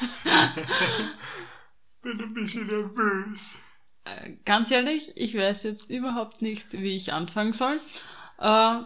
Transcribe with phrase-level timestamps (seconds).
[2.02, 3.56] Bin ein bisschen nervös.
[4.04, 7.78] Äh, ganz ehrlich, ich weiß jetzt überhaupt nicht, wie ich anfangen soll.
[8.38, 8.82] Äh,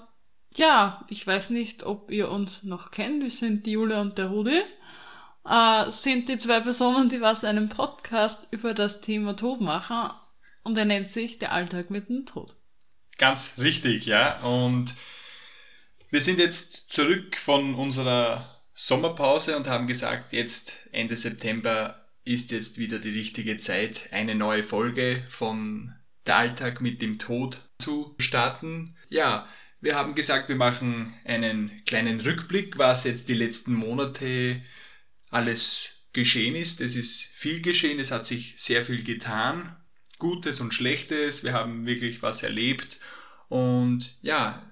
[0.57, 3.23] ja, ich weiß nicht, ob ihr uns noch kennt.
[3.23, 4.61] Wir sind die Julia und der Rudi.
[5.47, 10.11] Äh, sind die zwei Personen, die was einen Podcast über das Thema Tod machen.
[10.63, 12.57] Und er nennt sich Der Alltag mit dem Tod.
[13.19, 14.43] Ganz richtig, ja.
[14.43, 14.95] Und
[16.11, 22.79] wir sind jetzt zurück von unserer Sommerpause und haben gesagt, jetzt Ende September ist jetzt
[22.79, 25.95] wieder die richtige Zeit, eine neue Folge von
[26.27, 28.97] Der Alltag mit dem Tod zu starten.
[29.09, 29.49] Ja,
[29.81, 34.63] wir haben gesagt, wir machen einen kleinen Rückblick, was jetzt die letzten Monate
[35.31, 36.81] alles geschehen ist.
[36.81, 39.77] Es ist viel geschehen, es hat sich sehr viel getan,
[40.19, 41.45] Gutes und Schlechtes.
[41.45, 42.99] Wir haben wirklich was erlebt
[43.49, 44.63] und ja,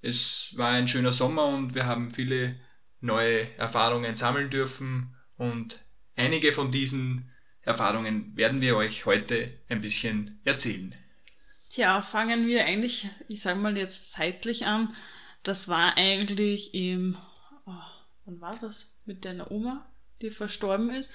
[0.00, 2.56] es war ein schöner Sommer und wir haben viele
[3.02, 5.84] neue Erfahrungen sammeln dürfen und
[6.16, 7.30] Einige von diesen
[7.62, 10.94] Erfahrungen werden wir euch heute ein bisschen erzählen.
[11.70, 14.94] Tja, fangen wir eigentlich, ich sage mal jetzt zeitlich an.
[15.42, 17.16] Das war eigentlich im,
[17.66, 17.72] oh,
[18.24, 18.92] wann war das?
[19.04, 19.84] Mit deiner Oma,
[20.20, 21.12] die verstorben ist?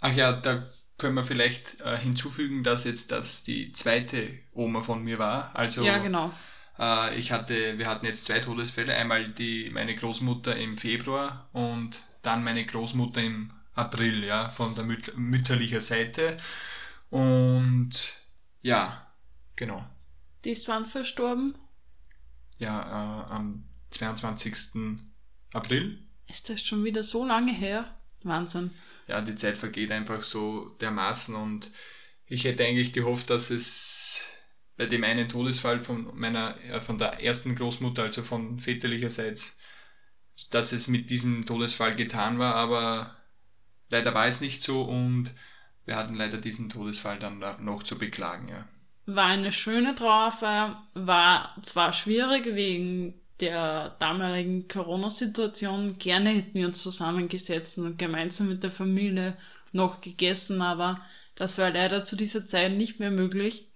[0.00, 5.04] Ach ja, da können wir vielleicht äh, hinzufügen, dass jetzt das die zweite Oma von
[5.04, 5.54] mir war.
[5.54, 6.32] Also ja, genau.
[6.78, 8.94] Äh, ich hatte, wir hatten jetzt zwei Todesfälle.
[8.94, 14.84] Einmal die meine Großmutter im Februar und dann meine Großmutter im April, ja, von der
[14.84, 16.38] müt mütterlichen Seite.
[17.10, 17.90] Und
[18.62, 19.06] ja,
[19.56, 19.84] genau.
[20.44, 21.54] Die ist wann verstorben?
[22.58, 24.98] Ja, äh, am 22.
[25.52, 26.02] April.
[26.26, 27.94] Ist das schon wieder so lange her?
[28.22, 28.72] Wahnsinn.
[29.06, 31.72] Ja, die Zeit vergeht einfach so dermaßen und
[32.26, 34.26] ich hätte eigentlich gehofft, dass es
[34.78, 39.58] bei dem einen Todesfall von meiner, äh, von der ersten Großmutter, also von väterlicherseits,
[40.50, 43.18] dass es mit diesem Todesfall getan war, aber
[43.90, 45.30] Leider war es nicht so und
[45.86, 48.66] wir hatten leider diesen Todesfall dann noch zu beklagen, ja.
[49.06, 55.96] War eine schöne Trauerfeier, war zwar schwierig wegen der damaligen Corona-Situation.
[55.98, 59.34] Gerne hätten wir uns zusammengesetzt und gemeinsam mit der Familie
[59.72, 61.00] noch gegessen, aber
[61.36, 63.67] das war leider zu dieser Zeit nicht mehr möglich.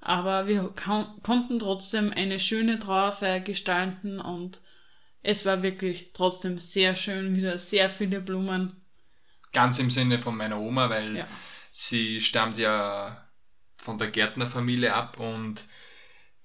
[0.00, 0.72] Aber wir
[1.22, 4.62] konnten trotzdem eine schöne Trauerfeier gestalten und
[5.22, 8.80] es war wirklich trotzdem sehr schön, wieder sehr viele Blumen
[9.52, 11.26] ganz im Sinne von meiner Oma, weil ja.
[11.72, 13.26] sie stammt ja
[13.76, 15.64] von der Gärtnerfamilie ab und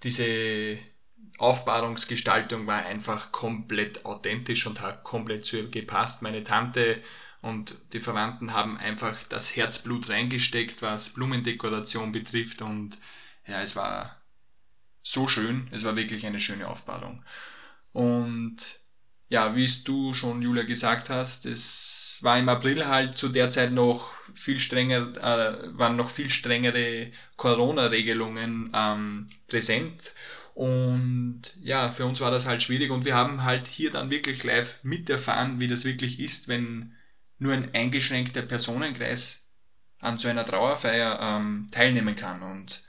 [0.03, 0.77] diese
[1.37, 6.21] Aufbahrungsgestaltung war einfach komplett authentisch und hat komplett zu ihr gepasst.
[6.21, 7.01] Meine Tante
[7.41, 12.97] und die Verwandten haben einfach das Herzblut reingesteckt, was Blumendekoration betrifft und
[13.47, 14.21] ja, es war
[15.01, 17.23] so schön, es war wirklich eine schöne Aufbahrung.
[17.93, 18.79] Und
[19.29, 23.71] ja, wie du schon, Julia, gesagt hast, es war im April halt zu der Zeit
[23.71, 30.13] noch viel strenger, äh, waren noch viel strengere Corona-Regelungen ähm, präsent.
[30.53, 34.43] Und ja, für uns war das halt schwierig und wir haben halt hier dann wirklich
[34.43, 36.93] live miterfahren, wie das wirklich ist, wenn
[37.37, 39.51] nur ein eingeschränkter Personenkreis
[39.99, 42.41] an so einer Trauerfeier ähm, teilnehmen kann.
[42.41, 42.84] Und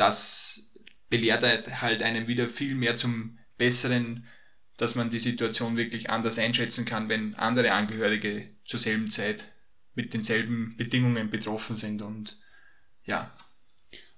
[0.00, 0.70] das
[1.08, 1.44] belehrt
[1.80, 4.26] halt einen wieder viel mehr zum besseren
[4.80, 9.44] dass man die Situation wirklich anders einschätzen kann, wenn andere Angehörige zur selben Zeit
[9.94, 12.38] mit denselben Bedingungen betroffen sind und
[13.04, 13.30] ja.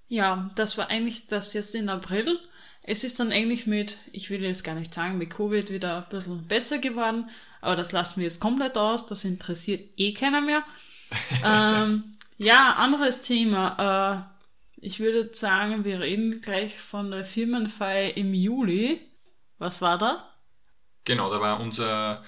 [0.06, 2.38] Ja, das war eigentlich das jetzt in April.
[2.84, 6.10] Es ist dann eigentlich mit, ich will jetzt gar nicht sagen, mit Covid wieder ein
[6.10, 7.28] bisschen besser geworden,
[7.60, 10.62] aber das lassen wir jetzt komplett aus, das interessiert eh keiner mehr.
[11.44, 12.04] ähm,
[12.38, 14.28] ja, anderes Thema.
[14.28, 14.31] Äh,
[14.82, 19.00] ich würde sagen, wir reden gleich von der Firmenfeier im Juli.
[19.58, 20.28] Was war da?
[21.04, 22.24] Genau, da war unser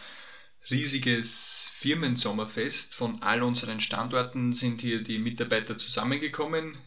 [0.71, 2.95] riesiges Firmensommerfest.
[2.95, 6.79] Von all unseren Standorten sind hier die Mitarbeiter zusammengekommen,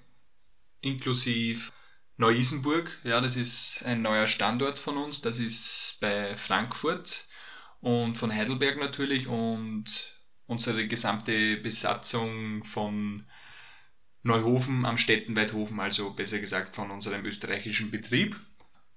[0.79, 1.73] inklusive
[2.15, 2.89] Neu-Isenburg.
[3.03, 5.19] Ja, das ist ein neuer Standort von uns.
[5.19, 7.25] Das ist bei Frankfurt
[7.81, 13.25] und von Heidelberg natürlich und unsere gesamte Besatzung von
[14.27, 18.35] Neuhofen am Stettenweidhofen, also besser gesagt von unserem österreichischen Betrieb.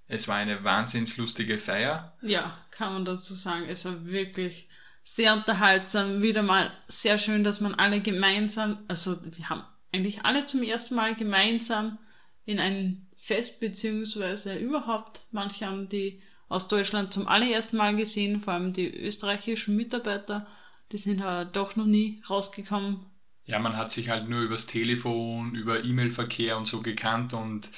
[0.06, 2.16] Es war eine wahnsinnslustige Feier.
[2.20, 3.66] Ja, kann man dazu sagen.
[3.68, 4.68] Es war wirklich
[5.04, 6.20] sehr unterhaltsam.
[6.20, 9.62] Wieder mal sehr schön, dass man alle gemeinsam, also wir haben
[9.92, 11.98] eigentlich alle zum ersten Mal gemeinsam
[12.44, 18.54] in ein Fest, beziehungsweise überhaupt, manche haben die aus Deutschland zum allerersten Mal gesehen, vor
[18.54, 20.46] allem die österreichischen Mitarbeiter,
[20.90, 23.06] die sind halt doch noch nie rausgekommen.
[23.50, 27.69] Ja, man hat sich halt nur übers Telefon, über E-Mail-Verkehr und so gekannt und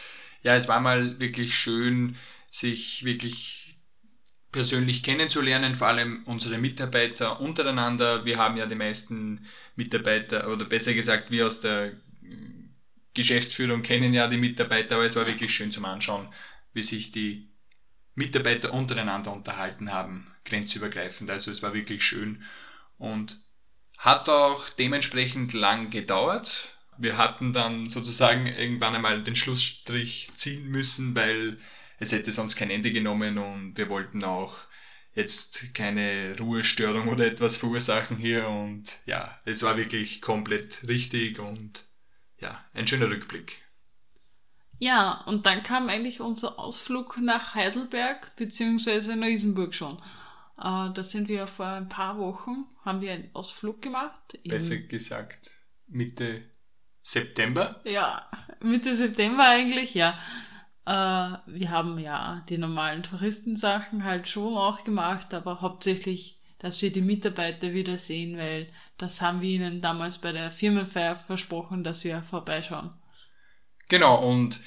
[0.43, 2.17] ja, es war mal wirklich schön,
[2.51, 3.79] sich wirklich
[4.51, 8.27] persönlich kennenzulernen, vor allem unsere Mitarbeiter untereinander.
[8.27, 11.93] Wir haben ja die meisten Mitarbeiter, oder besser gesagt, wir aus der
[13.15, 16.29] Geschäftsführung kennen ja die Mitarbeiter, aber es war wirklich schön zum Anschauen,
[16.75, 17.49] wie sich die
[18.15, 21.31] Mitarbeiter untereinander unterhalten haben, grenzübergreifend.
[21.31, 22.43] Also es war wirklich schön
[22.99, 23.39] und
[24.03, 26.75] hat auch dementsprechend lang gedauert.
[26.99, 31.59] Wir hatten dann sozusagen irgendwann einmal den Schlussstrich ziehen müssen, weil
[32.01, 34.57] es hätte sonst kein Ende genommen und wir wollten auch
[35.15, 41.85] jetzt keine Ruhestörung oder etwas verursachen hier und ja, es war wirklich komplett richtig und
[42.41, 43.63] ja, ein schöner Rückblick.
[44.81, 49.15] Ja, und dann kam eigentlich unser Ausflug nach Heidelberg bzw.
[49.15, 49.97] Neu-Isenburg schon.
[50.63, 54.39] Äh, da sind wir vor ein paar Wochen, haben wir einen Ausflug gemacht.
[54.45, 55.51] Besser gesagt,
[55.89, 56.45] Mitte
[57.01, 57.81] September?
[57.85, 58.31] Ja,
[58.61, 60.17] Mitte September eigentlich, ja.
[60.87, 66.93] Äh, wir haben ja die normalen Touristensachen halt schon auch gemacht, aber hauptsächlich, dass wir
[66.93, 68.69] die Mitarbeiter wiedersehen, weil
[68.99, 72.93] das haben wir ihnen damals bei der Firmenfeier versprochen, dass wir vorbeischauen.
[73.89, 74.61] Genau, und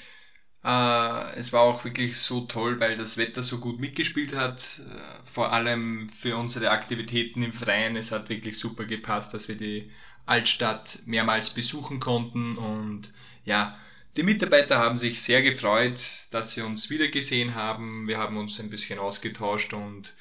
[0.65, 4.79] äh, es war auch wirklich so toll, weil das Wetter so gut mitgespielt hat.
[4.79, 7.95] Äh, vor allem für unsere Aktivitäten im Freien.
[7.95, 9.91] Es hat wirklich super gepasst, dass wir die
[10.25, 13.13] Altstadt mehrmals besuchen konnten und
[13.43, 13.77] ja,
[14.17, 15.99] die Mitarbeiter haben sich sehr gefreut,
[16.31, 18.07] dass sie uns wiedergesehen haben.
[18.07, 20.15] Wir haben uns ein bisschen ausgetauscht und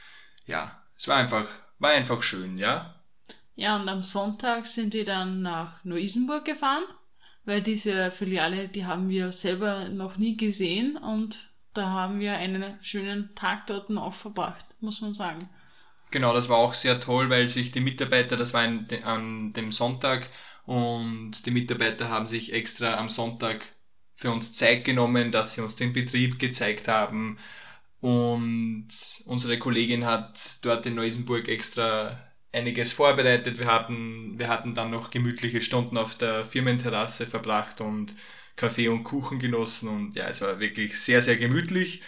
[0.46, 1.46] ja, es war einfach,
[1.78, 2.94] war einfach schön, ja.
[3.54, 6.84] Ja, und am Sonntag sind wir dann nach Neu-Isenburg gefahren,
[7.44, 12.78] weil diese Filiale, die haben wir selber noch nie gesehen und da haben wir einen
[12.82, 15.48] schönen Tag dort auch verbracht, muss man sagen.
[16.10, 20.28] Genau, das war auch sehr toll, weil sich die Mitarbeiter, das war an dem Sonntag
[20.64, 23.66] und die Mitarbeiter haben sich extra am Sonntag
[24.14, 27.38] für uns Zeit genommen, dass sie uns den Betrieb gezeigt haben.
[28.00, 28.88] Und
[29.26, 32.18] unsere Kollegin hat dort in Neusenburg extra
[32.54, 33.58] einiges vorbereitet.
[33.58, 38.14] Wir hatten, wir hatten dann noch gemütliche Stunden auf der Firmenterrasse verbracht und
[38.56, 39.88] Kaffee und Kuchen genossen.
[39.88, 42.02] Und ja, es war wirklich sehr, sehr gemütlich.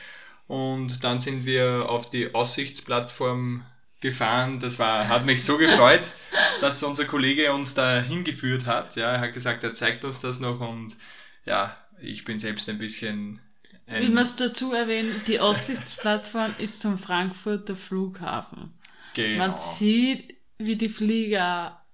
[0.47, 3.65] Und dann sind wir auf die Aussichtsplattform
[4.01, 4.61] gefahren.
[4.61, 6.09] Das war, hat mich so gefreut,
[6.61, 8.97] dass unser Kollege uns da hingeführt hat.
[8.97, 10.97] Ja, er hat gesagt, er zeigt uns das noch und
[11.45, 13.41] ja, ich bin selbst ein bisschen.
[13.89, 18.73] Ein Wie man es dazu erwähnen, die Aussichtsplattform ist zum Frankfurter Flughafen.
[19.15, 19.39] Genau.
[19.39, 21.86] Man sieht, wie die Flieger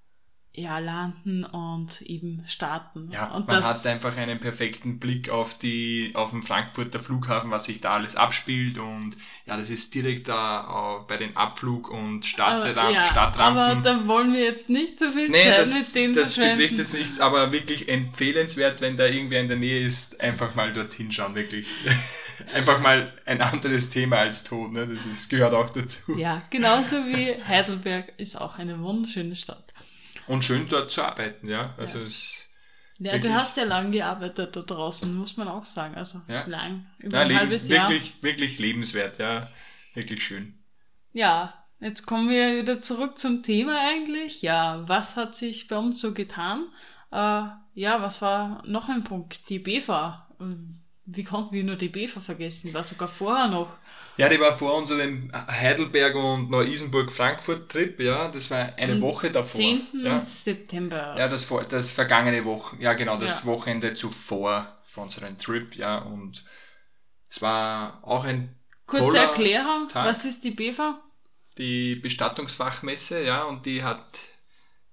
[0.54, 3.08] ja, landen und eben starten.
[3.10, 7.64] Ja, und man hat einfach einen perfekten Blick auf die, auf den Frankfurter Flughafen, was
[7.64, 9.16] sich da alles abspielt und
[9.46, 12.94] ja, das ist direkt da bei den Abflug- und Startrampen.
[12.94, 13.62] Ja, Startrampen.
[13.62, 16.78] Aber da wollen wir jetzt nicht so viel nee, Zeit das, mit dem das betrifft
[16.78, 21.10] es nichts, aber wirklich empfehlenswert, wenn da irgendwer in der Nähe ist, einfach mal dorthin
[21.10, 21.66] schauen, wirklich.
[22.55, 24.87] einfach mal ein anderes Thema als Tod, ne?
[24.87, 26.19] das ist, gehört auch dazu.
[26.19, 29.72] Ja, genauso wie Heidelberg ist auch eine wunderschöne Stadt.
[30.26, 31.74] Und schön dort zu arbeiten, ja.
[31.78, 32.04] Also ja.
[32.04, 32.48] es
[32.98, 35.96] ja, du hast ja lang gearbeitet da draußen, muss man auch sagen.
[35.96, 36.44] Also ja.
[36.46, 37.88] lang, über ja, ein halbes Jahr.
[37.88, 39.48] Wirklich, wirklich lebenswert, ja.
[39.94, 40.54] Wirklich schön.
[41.12, 44.42] Ja, jetzt kommen wir wieder zurück zum Thema eigentlich.
[44.42, 46.69] Ja, was hat sich bei uns so getan?
[47.10, 49.48] Äh, ja, was war noch ein Punkt?
[49.48, 50.28] Die BEFA.
[51.04, 52.72] Wie konnten wir nur die BEFA vergessen?
[52.72, 53.78] War sogar vorher noch.
[54.16, 59.54] Ja, die war vor unserem Heidelberg und Neu-Isenburg-Frankfurt-Trip, ja, das war eine Am Woche davor.
[59.54, 59.86] 10.
[60.04, 60.20] Ja.
[60.20, 61.14] September.
[61.16, 63.46] Ja, das, das vergangene Woche, ja genau, das ja.
[63.46, 66.44] Wochenende zuvor von unserem Trip, ja, und
[67.31, 68.54] es war auch ein
[68.86, 70.06] Kurze Erklärung, Tag.
[70.06, 71.00] was ist die BEFA?
[71.56, 74.20] Die Bestattungsfachmesse, ja, und die hat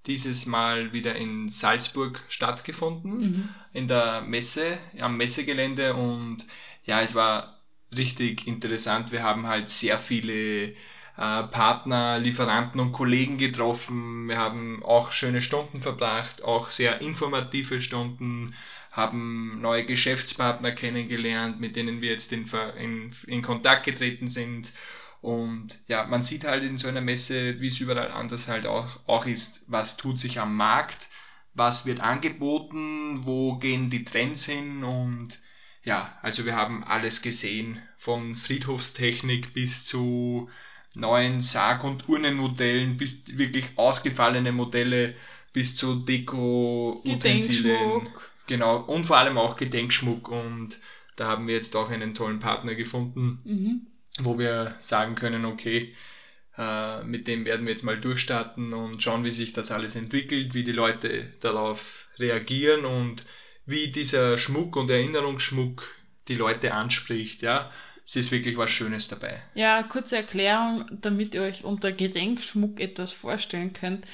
[0.05, 3.49] dieses Mal wieder in Salzburg stattgefunden, mhm.
[3.73, 6.45] in der Messe, am Messegelände und
[6.85, 7.58] ja, es war
[7.95, 9.11] richtig interessant.
[9.11, 10.73] Wir haben halt sehr viele
[11.19, 14.27] äh, Partner, Lieferanten und Kollegen getroffen.
[14.27, 18.53] Wir haben auch schöne Stunden verbracht, auch sehr informative Stunden,
[18.91, 22.45] haben neue Geschäftspartner kennengelernt, mit denen wir jetzt in,
[22.79, 24.71] in, in Kontakt getreten sind.
[25.21, 28.87] Und ja, man sieht halt in so einer Messe, wie es überall anders halt auch,
[29.05, 31.09] auch ist, was tut sich am Markt,
[31.53, 35.39] was wird angeboten, wo gehen die Trends hin und
[35.83, 40.49] ja, also wir haben alles gesehen, von Friedhofstechnik bis zu
[40.95, 45.15] neuen Sarg- und Urnenmodellen, bis wirklich ausgefallene Modelle,
[45.53, 48.07] bis zu Deko-Utensilien.
[48.47, 50.29] Genau, und vor allem auch Gedenkschmuck.
[50.29, 50.79] Und
[51.15, 53.87] da haben wir jetzt auch einen tollen Partner gefunden, mhm.
[54.21, 55.93] wo wir sagen können, okay,
[56.57, 60.53] äh, mit dem werden wir jetzt mal durchstarten und schauen, wie sich das alles entwickelt,
[60.53, 63.25] wie die Leute darauf reagieren und
[63.69, 65.87] wie dieser Schmuck und Erinnerungsschmuck
[66.27, 67.71] die Leute anspricht, ja.
[68.03, 69.41] es ist wirklich was Schönes dabei.
[69.55, 74.05] Ja, kurze Erklärung, damit ihr euch unter Gedenkschmuck etwas vorstellen könnt.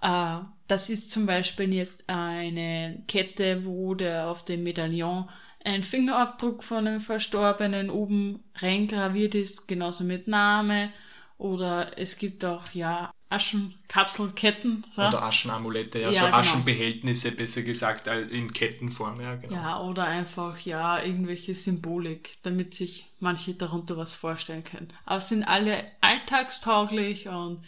[0.00, 5.28] Äh, das ist zum Beispiel jetzt eine Kette, wo der auf dem Medaillon
[5.64, 10.92] ein Fingerabdruck von einem Verstorbenen oben reingraviert ist, genauso mit Name.
[11.38, 14.84] Oder es gibt auch ja Aschenkapselketten.
[14.90, 15.02] So.
[15.02, 16.36] Oder Aschenamulette, ja, ja so genau.
[16.38, 19.54] Aschenbehältnisse, besser gesagt, in Kettenform, ja, genau.
[19.54, 24.88] Ja, oder einfach, ja, irgendwelche Symbolik, damit sich manche darunter was vorstellen können.
[25.04, 27.62] Aber es sind alle alltagstauglich und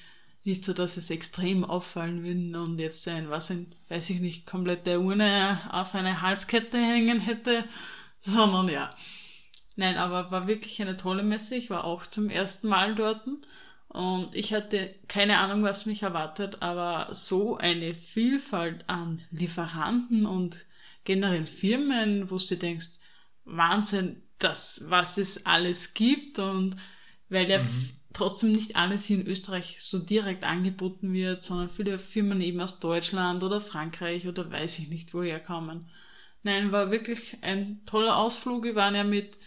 [0.44, 4.46] nicht so, dass es extrem auffallen würde und jetzt ein, was ein, weiß ich nicht,
[4.46, 7.64] komplette Urne auf eine Halskette hängen hätte,
[8.20, 8.90] sondern ja.
[9.80, 11.54] Nein, aber war wirklich eine tolle Messe.
[11.54, 13.26] Ich war auch zum ersten Mal dort
[13.88, 20.66] und ich hatte keine Ahnung, was mich erwartet, aber so eine Vielfalt an Lieferanten und
[21.04, 22.98] generell Firmen, wo du denkst,
[23.46, 26.76] Wahnsinn, das, was es alles gibt und
[27.30, 27.90] weil ja mhm.
[28.12, 32.80] trotzdem nicht alles hier in Österreich so direkt angeboten wird, sondern viele Firmen eben aus
[32.80, 35.88] Deutschland oder Frankreich oder weiß ich nicht woher kommen.
[36.42, 38.64] Nein, war wirklich ein toller Ausflug.
[38.64, 39.38] Wir waren ja mit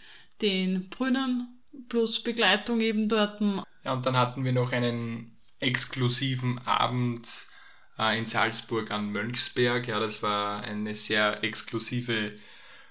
[0.42, 1.48] den Brüdern
[1.88, 3.40] plus Begleitung eben dort
[3.84, 7.28] ja, und dann hatten wir noch einen exklusiven Abend
[7.98, 9.86] äh, in Salzburg an Mönchsberg.
[9.86, 12.32] Ja, das war eine sehr exklusive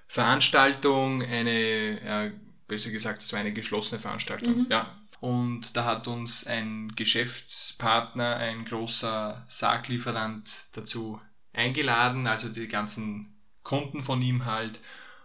[0.07, 2.31] Veranstaltung, eine, ja,
[2.67, 4.59] besser gesagt, das war eine geschlossene Veranstaltung.
[4.59, 4.67] Mhm.
[4.69, 4.95] Ja.
[5.19, 11.19] Und da hat uns ein Geschäftspartner, ein großer Sarglieferant dazu
[11.53, 13.33] eingeladen, also die ganzen
[13.63, 14.81] Kunden von ihm halt.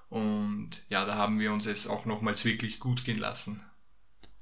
[0.09, 3.63] Und ja, da haben wir uns es auch nochmals wirklich gut gehen lassen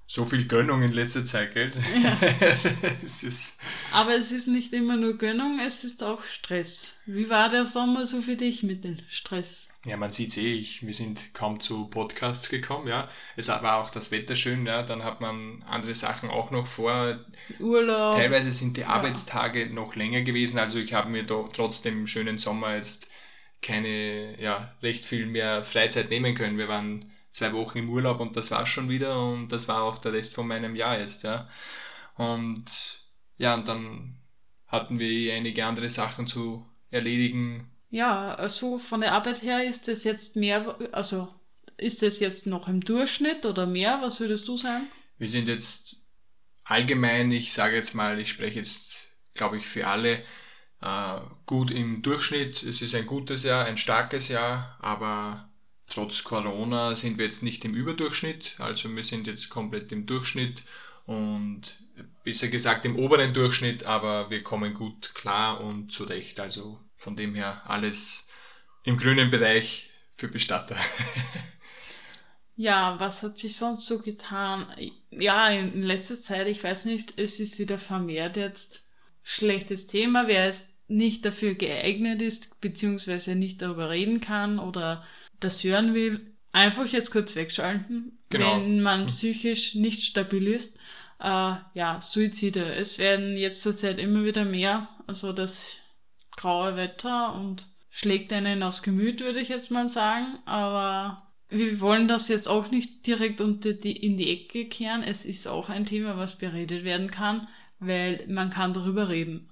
[0.09, 1.73] so viel Gönnung in letzter Zeit, gell?
[2.03, 2.17] Ja.
[3.05, 3.59] es
[3.93, 6.95] Aber es ist nicht immer nur Gönnung, es ist auch Stress.
[7.07, 9.69] Wie war der Sommer so für dich mit dem Stress?
[9.85, 13.09] Ja, man sieht eh, ich, wir sind kaum zu Podcasts gekommen, ja.
[13.37, 14.85] Es war auch das Wetter schön, ja.
[14.85, 17.19] Dann hat man andere Sachen auch noch vor.
[17.59, 18.15] Urlaub.
[18.15, 19.73] Teilweise sind die Arbeitstage ja.
[19.73, 23.11] noch länger gewesen, also ich habe mir da trotz dem schönen Sommer jetzt
[23.63, 26.59] keine, ja, recht viel mehr Freizeit nehmen können.
[26.59, 29.99] Wir waren zwei Wochen im Urlaub und das war schon wieder und das war auch
[29.99, 31.49] der Rest von meinem Jahr jetzt, ja.
[32.17, 33.01] Und
[33.39, 34.17] ja, und dann
[34.67, 37.71] hatten wir eh einige andere Sachen zu erledigen.
[37.91, 41.29] Ja, also von der Arbeit her ist es jetzt mehr, also
[41.77, 44.01] ist es jetzt noch im Durchschnitt oder mehr?
[44.03, 44.87] Was würdest du sagen?
[45.19, 45.97] Wir sind jetzt
[46.65, 50.23] allgemein, ich sage jetzt mal, ich spreche jetzt, glaube ich, für alle,
[51.47, 52.62] gut im Durchschnitt.
[52.62, 55.49] Es ist ein gutes Jahr, ein starkes Jahr, aber
[55.88, 60.64] Trotz Corona sind wir jetzt nicht im Überdurchschnitt, also wir sind jetzt komplett im Durchschnitt
[61.07, 61.78] und
[62.25, 66.40] besser gesagt im oberen Durchschnitt, aber wir kommen gut klar und zurecht.
[66.40, 68.26] Also von dem her alles
[68.83, 70.76] im grünen Bereich für Bestatter.
[72.59, 74.66] Ja, was hat sich sonst so getan?
[75.11, 78.88] Ja, in letzter Zeit, ich weiß nicht, es ist wieder vermehrt jetzt
[79.23, 85.05] schlechtes Thema, wer es nicht dafür geeignet ist, beziehungsweise nicht darüber reden kann oder
[85.40, 88.57] das hören will, einfach jetzt kurz wegschalten, genau.
[88.57, 89.07] wenn man hm.
[89.07, 90.78] psychisch nicht stabil ist.
[91.19, 92.75] Äh, ja, Suizide.
[92.75, 94.88] Es werden jetzt zurzeit immer wieder mehr.
[95.07, 95.73] Also das
[96.37, 100.38] graue Wetter und schlägt einen aufs Gemüt, würde ich jetzt mal sagen.
[100.45, 105.02] Aber wir wollen das jetzt auch nicht direkt unter die, in die Ecke kehren.
[105.02, 109.49] Es ist auch ein Thema, was beredet werden kann, weil man kann darüber reden.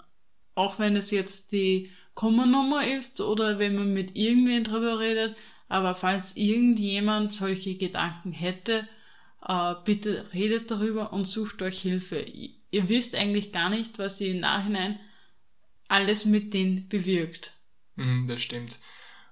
[0.55, 5.37] Auch wenn es jetzt die Kommernummer ist oder wenn man mit irgendwen darüber redet,
[5.69, 8.89] aber falls irgendjemand solche Gedanken hätte,
[9.47, 12.21] äh, bitte redet darüber und sucht euch Hilfe.
[12.21, 15.01] Ihr wisst eigentlich gar nicht, was ihr im Nachhinein
[15.89, 17.53] alles mit denen bewirkt.
[17.97, 18.79] Mhm, das stimmt.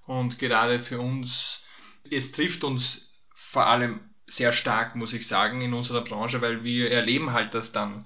[0.06, 1.64] Und gerade für uns,
[2.10, 6.90] es trifft uns vor allem sehr stark, muss ich sagen, in unserer Branche, weil wir
[6.90, 8.04] erleben halt das dann,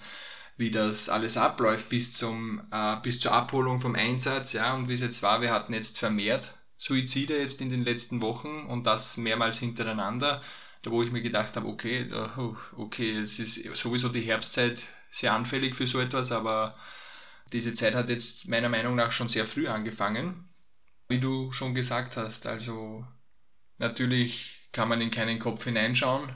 [0.56, 4.94] wie das alles abläuft bis zum äh, bis zur Abholung vom Einsatz, ja, und wie
[4.94, 9.16] es jetzt war, wir hatten jetzt vermehrt Suizide jetzt in den letzten Wochen und das
[9.16, 10.42] mehrmals hintereinander,
[10.82, 12.10] da wo ich mir gedacht habe, okay,
[12.76, 16.74] okay, es ist sowieso die Herbstzeit sehr anfällig für so etwas, aber
[17.52, 20.48] diese Zeit hat jetzt meiner Meinung nach schon sehr früh angefangen.
[21.08, 23.06] Wie du schon gesagt hast, also
[23.78, 26.28] natürlich kann man in keinen Kopf hineinschauen.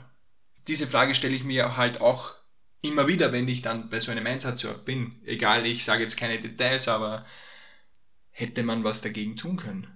[0.67, 2.33] Diese Frage stelle ich mir halt auch
[2.81, 5.21] immer wieder, wenn ich dann bei so einem Einsatz bin.
[5.25, 7.21] Egal, ich sage jetzt keine Details, aber
[8.29, 9.87] hätte man was dagegen tun können?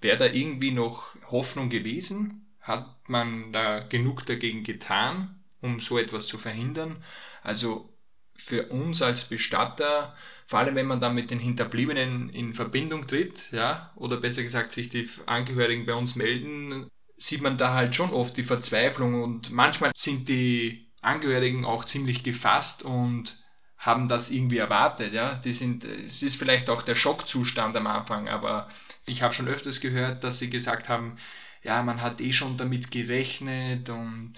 [0.00, 2.54] Wäre da irgendwie noch Hoffnung gewesen?
[2.60, 7.02] Hat man da genug dagegen getan, um so etwas zu verhindern?
[7.42, 7.94] Also
[8.36, 10.14] für uns als Bestatter,
[10.46, 14.72] vor allem wenn man dann mit den Hinterbliebenen in Verbindung tritt, ja, oder besser gesagt
[14.72, 19.52] sich die Angehörigen bei uns melden, sieht man da halt schon oft die Verzweiflung und
[19.52, 23.38] manchmal sind die Angehörigen auch ziemlich gefasst und
[23.76, 25.34] haben das irgendwie erwartet, ja.
[25.34, 28.68] Die sind, es ist vielleicht auch der Schockzustand am Anfang, aber
[29.06, 31.16] ich habe schon öfters gehört, dass sie gesagt haben,
[31.62, 34.32] ja, man hat eh schon damit gerechnet und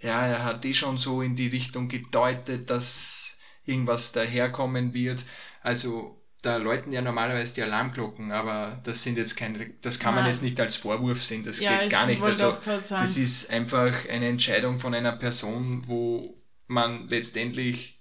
[0.00, 5.24] ja, er hat eh schon so in die Richtung gedeutet, dass irgendwas daherkommen wird.
[5.62, 10.26] Also da läuten ja normalerweise die Alarmglocken, aber das sind jetzt keine, das kann man
[10.26, 12.22] jetzt nicht als Vorwurf sehen, das ja, geht gar nicht.
[12.22, 18.00] Also das ist einfach eine Entscheidung von einer Person, wo man letztendlich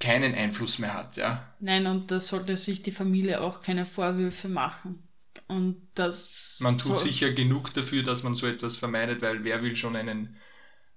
[0.00, 1.54] keinen Einfluss mehr hat, ja.
[1.60, 5.06] Nein, und da sollte sich die Familie auch keine Vorwürfe machen.
[5.46, 6.58] Und das.
[6.60, 9.96] Man tut so sicher genug dafür, dass man so etwas vermeidet, weil wer will schon
[9.96, 10.36] einen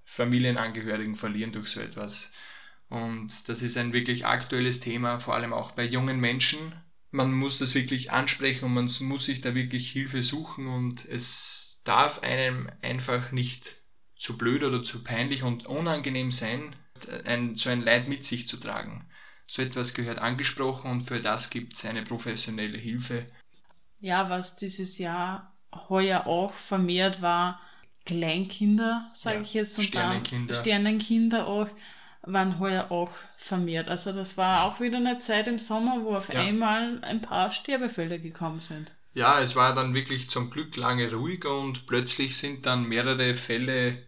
[0.05, 2.31] Familienangehörigen verlieren durch so etwas?
[2.93, 6.75] Und das ist ein wirklich aktuelles Thema, vor allem auch bei jungen Menschen.
[7.09, 11.81] Man muss das wirklich ansprechen und man muss sich da wirklich Hilfe suchen und es
[11.85, 13.77] darf einem einfach nicht
[14.15, 16.75] zu blöd oder zu peinlich und unangenehm sein,
[17.25, 19.09] ein, so ein Leid mit sich zu tragen.
[19.47, 23.25] So etwas gehört angesprochen und für das gibt es eine professionelle Hilfe.
[24.01, 25.57] Ja, was dieses Jahr
[25.89, 27.59] heuer auch vermehrt war,
[28.05, 30.53] Kleinkinder, sage ja, ich jetzt, und Sternenkinder.
[30.53, 31.69] Sternenkinder auch
[32.23, 33.89] waren heuer auch vermehrt.
[33.89, 36.39] Also das war auch wieder eine Zeit im Sommer, wo auf ja.
[36.39, 38.91] einmal ein paar Sterbefälle gekommen sind.
[39.13, 44.03] Ja, es war dann wirklich zum Glück lange ruhig und plötzlich sind dann mehrere Fälle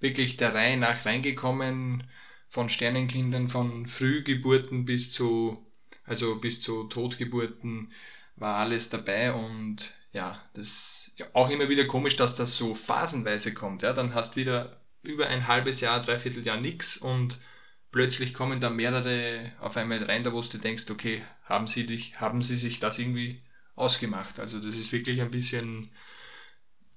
[0.00, 2.04] wirklich der Reihe nach reingekommen,
[2.48, 5.64] von Sternenkindern, von Frühgeburten bis zu,
[6.04, 7.92] also bis zu Totgeburten
[8.34, 13.54] war alles dabei und ja, das ja auch immer wieder komisch, dass das so phasenweise
[13.54, 13.82] kommt.
[13.82, 17.38] Ja, dann hast wieder über ein halbes Jahr, dreiviertel Jahr nichts und
[17.92, 22.20] plötzlich kommen da mehrere auf einmal rein, da wo du denkst, okay, haben sie, dich,
[22.20, 23.42] haben sie sich das irgendwie
[23.74, 24.38] ausgemacht?
[24.38, 25.90] Also das ist wirklich ein bisschen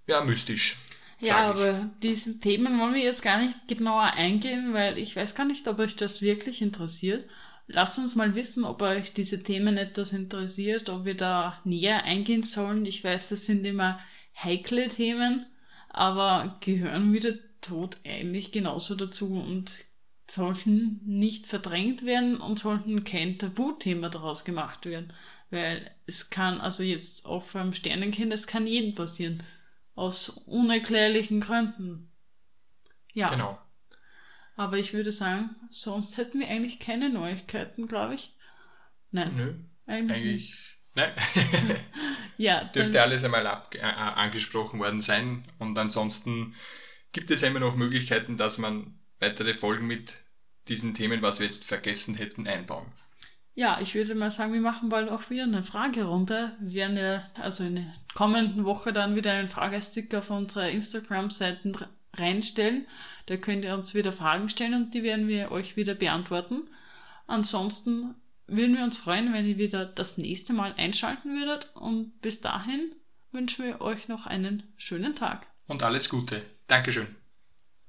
[0.06, 0.78] ja, mystisch.
[1.20, 5.46] Ja, aber diesen Themen wollen wir jetzt gar nicht genauer eingehen, weil ich weiß gar
[5.46, 7.30] nicht, ob euch das wirklich interessiert.
[7.68, 12.44] Lasst uns mal wissen, ob euch diese Themen etwas interessiert, ob wir da näher eingehen
[12.44, 12.86] sollen.
[12.86, 14.02] Ich weiß, das sind immer
[14.36, 15.46] heikle Themen,
[15.88, 19.74] aber gehören wieder Tod eigentlich genauso dazu und
[20.34, 25.14] sollten nicht verdrängt werden und sollten kein Tabuthema daraus gemacht werden.
[25.50, 29.44] Weil es kann, also jetzt auch beim Sternenkind, es kann jedem passieren.
[29.96, 32.12] Aus unerklärlichen Gründen.
[33.14, 33.30] Ja.
[33.30, 33.60] Genau.
[34.56, 38.36] Aber ich würde sagen, sonst hätten wir eigentlich keine Neuigkeiten, glaube ich.
[39.12, 39.36] Nein.
[39.36, 39.54] Nö.
[39.86, 40.12] Eigentlich.
[40.12, 40.56] eigentlich
[40.96, 41.14] nein.
[42.38, 42.64] ja.
[42.64, 45.46] Dürfte alles einmal ab, äh, angesprochen worden sein.
[45.60, 46.56] Und ansonsten
[47.12, 50.23] gibt es immer noch Möglichkeiten, dass man weitere Folgen mit
[50.68, 52.86] diesen Themen, was wir jetzt vergessen hätten, einbauen.
[53.56, 56.54] Ja, ich würde mal sagen, wir machen bald auch wieder eine Fragerunde.
[56.60, 61.78] Wir werden ja also in der kommenden Woche dann wieder einen Fragesticker auf unsere Instagram-Seiten
[62.16, 62.88] reinstellen.
[63.28, 66.64] Da könnt ihr uns wieder Fragen stellen und die werden wir euch wieder beantworten.
[67.28, 68.16] Ansonsten
[68.48, 72.94] würden wir uns freuen, wenn ihr wieder das nächste Mal einschalten würdet und bis dahin
[73.32, 75.48] wünschen wir euch noch einen schönen Tag.
[75.68, 76.42] Und alles Gute.
[76.68, 77.23] Dankeschön.